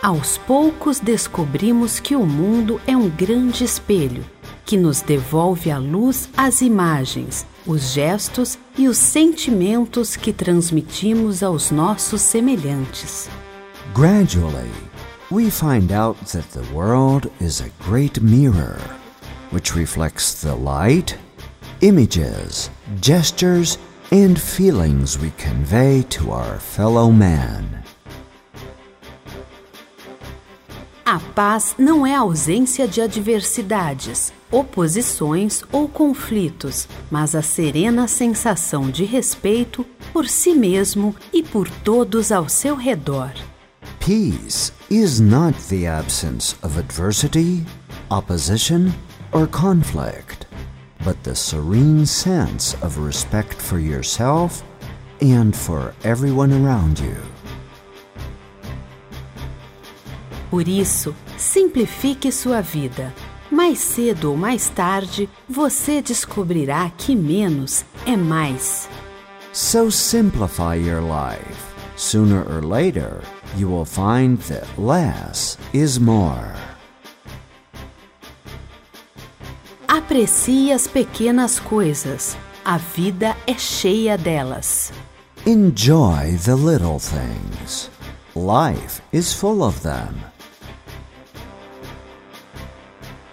Aos 0.00 0.38
poucos 0.38 1.00
descobrimos 1.00 1.98
que 1.98 2.14
o 2.14 2.24
mundo 2.24 2.80
é 2.86 2.96
um 2.96 3.08
grande 3.08 3.64
espelho 3.64 4.24
que 4.64 4.76
nos 4.76 5.00
devolve 5.00 5.72
à 5.72 5.78
luz 5.78 6.28
as 6.36 6.60
imagens, 6.60 7.44
os 7.66 7.90
gestos 7.94 8.56
e 8.76 8.86
os 8.86 8.96
sentimentos 8.96 10.14
que 10.14 10.32
transmitimos 10.32 11.42
aos 11.42 11.72
nossos 11.72 12.20
semelhantes. 12.20 13.28
Gradually, 13.92 14.70
we 15.32 15.50
find 15.50 15.90
out 15.90 16.16
that 16.26 16.46
the 16.52 16.62
world 16.72 17.28
is 17.40 17.60
a 17.60 17.70
great 17.82 18.20
mirror, 18.22 18.78
which 19.50 19.74
reflects 19.74 20.42
the 20.42 20.54
light, 20.54 21.18
images, 21.80 22.70
gestures, 23.00 23.78
and 24.12 24.38
feelings 24.38 25.18
we 25.18 25.32
convey 25.32 26.04
to 26.04 26.30
our 26.30 26.60
fellow 26.60 27.10
man. 27.10 27.87
A 31.10 31.18
paz 31.18 31.74
não 31.78 32.06
é 32.06 32.14
ausência 32.14 32.86
de 32.86 33.00
adversidades, 33.00 34.30
oposições 34.50 35.62
ou 35.72 35.88
conflitos, 35.88 36.86
mas 37.10 37.34
a 37.34 37.40
serena 37.40 38.06
sensação 38.06 38.90
de 38.90 39.06
respeito 39.06 39.86
por 40.12 40.28
si 40.28 40.52
mesmo 40.52 41.16
e 41.32 41.42
por 41.42 41.70
todos 41.82 42.30
ao 42.30 42.46
seu 42.46 42.76
redor. 42.76 43.32
Peace 44.00 44.70
is 44.90 45.18
not 45.18 45.58
the 45.70 45.88
absence 45.88 46.54
of 46.62 46.78
adversity, 46.78 47.64
opposition, 48.10 48.92
or 49.32 49.46
conflict, 49.46 50.46
but 51.06 51.16
the 51.22 51.34
serene 51.34 52.04
sense 52.04 52.76
of 52.82 53.00
respect 53.02 53.54
for 53.54 53.78
yourself 53.78 54.62
and 55.22 55.56
for 55.56 55.94
everyone 56.04 56.52
around 56.52 57.00
you. 57.00 57.37
Por 60.50 60.66
isso, 60.66 61.14
simplifique 61.36 62.32
sua 62.32 62.60
vida. 62.60 63.14
Mais 63.50 63.78
cedo 63.78 64.30
ou 64.30 64.36
mais 64.36 64.68
tarde, 64.68 65.28
você 65.48 66.02
descobrirá 66.02 66.90
que 66.90 67.14
menos 67.14 67.84
é 68.06 68.16
mais. 68.16 68.88
So 69.52 69.90
simplify 69.90 70.74
your 70.74 71.00
life. 71.00 71.68
Sooner 71.96 72.42
or 72.42 72.62
later, 72.62 73.22
you 73.56 73.68
will 73.68 73.84
find 73.84 74.38
that 74.48 74.66
less 74.78 75.58
is 75.72 75.98
more. 75.98 76.54
Aprecie 79.88 80.72
as 80.72 80.86
pequenas 80.86 81.58
coisas. 81.58 82.36
A 82.64 82.76
vida 82.76 83.34
é 83.46 83.54
cheia 83.54 84.16
delas. 84.16 84.92
Enjoy 85.46 86.36
the 86.44 86.54
little 86.54 86.98
things. 87.00 87.90
Life 88.36 89.02
is 89.12 89.32
full 89.32 89.62
of 89.62 89.80
them. 89.80 90.14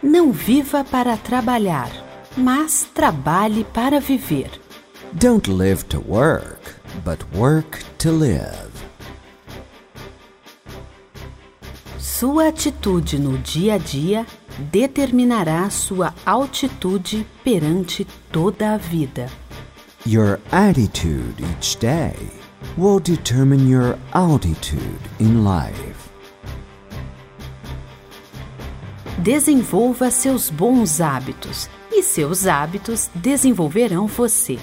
Não 0.06 0.32
viva 0.32 0.84
para 0.84 1.18
trabalhar, 1.18 1.90
mas 2.38 2.88
trabalhe 2.94 3.64
para 3.64 4.00
viver. 4.00 4.52
Don't 5.12 5.50
live 5.50 5.84
to 5.86 6.00
work, 6.00 6.76
but 7.04 7.26
work 7.34 7.84
to 7.98 8.12
live. 8.12 8.70
Sua 11.98 12.50
atitude 12.50 13.18
no 13.18 13.36
dia 13.40 13.74
a 13.74 13.78
dia 13.80 14.28
determinará 14.72 15.68
sua 15.72 16.14
altitude 16.24 17.26
perante 17.44 18.06
toda 18.32 18.76
a 18.76 18.78
vida. 18.78 19.28
Your 20.06 20.40
attitude 20.52 21.44
each 21.58 21.80
day 21.80 22.14
will 22.78 23.00
determine 23.00 23.68
your 23.68 23.98
altitude 24.14 25.00
in 25.20 25.44
life. 25.44 26.15
Desenvolva 29.26 30.12
seus 30.12 30.52
bons 30.52 31.02
hábitos 31.02 31.68
e 31.92 32.04
seus 32.04 32.46
hábitos 32.46 33.10
desenvolverão 33.16 34.06
você. 34.06 34.60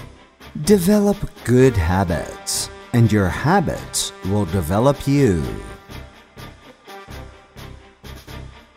Develop 0.54 1.18
good 1.44 1.76
habits, 1.76 2.70
and 2.94 3.12
your 3.12 3.26
habits 3.26 4.12
will 4.24 4.46
develop 4.46 5.10
you. 5.10 5.42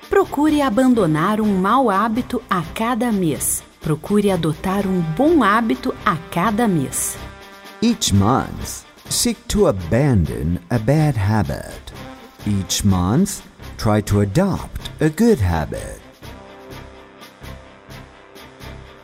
Procure 0.09 0.59
abandonar 0.59 1.39
um 1.39 1.55
mau 1.55 1.91
hábito 1.91 2.41
a 2.49 2.63
cada 2.73 3.11
mês. 3.11 3.61
Procure 3.79 4.31
adotar 4.31 4.87
um 4.87 5.01
bom 5.15 5.43
hábito 5.43 5.93
a 6.03 6.17
cada 6.31 6.67
mês. 6.67 7.15
Each 7.83 8.11
month, 8.11 8.85
seek 9.07 9.39
to 9.49 9.67
abandon 9.67 10.59
a 10.71 10.79
bad 10.79 11.15
habit. 11.15 11.93
Each 12.47 12.83
month, 12.83 13.43
try 13.77 14.01
to 14.01 14.21
adopt 14.21 14.84
a 14.99 15.09
good 15.09 15.41
habit. 15.41 15.99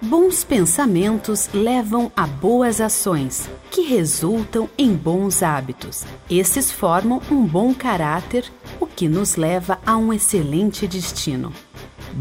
Bons 0.02 0.44
pensamentos 0.44 1.50
levam 1.54 2.12
a 2.16 2.26
boas 2.26 2.80
ações, 2.80 3.48
que 3.70 3.82
resultam 3.82 4.70
em 4.78 4.96
bons 4.96 5.44
hábitos. 5.44 6.04
Esses 6.30 6.72
formam 6.72 7.22
um 7.30 7.46
bom 7.46 7.74
caráter, 7.74 8.46
o 8.80 8.88
que 8.88 9.08
nos 9.08 9.36
leva 9.36 9.80
a 9.86 9.98
um 9.98 10.12
excelente 10.14 10.88
destino. 10.88 11.54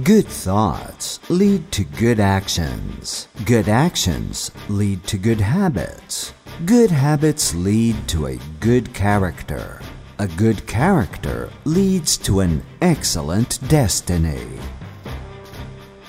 Good 0.05 0.29
thoughts 0.29 1.21
lead 1.31 1.65
to 1.71 1.85
good 1.85 2.21
actions. 2.21 3.29
Good 3.47 3.71
actions 3.71 4.51
lead 4.69 5.03
to 5.07 5.17
good 5.17 5.41
habits. 5.41 6.35
Good 6.67 6.91
habits 6.91 7.55
lead 7.55 7.97
to 8.09 8.27
a 8.27 8.37
good 8.61 8.93
character. 8.93 9.81
A 10.21 10.29
good 10.29 10.67
character 10.67 11.49
leads 11.65 12.19
to 12.19 12.41
an 12.41 12.63
excellent 12.83 13.59
destiny. 13.71 14.61